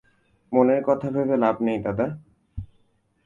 [0.51, 2.07] মানের কথা ভেবে লাভ নেই দাদা।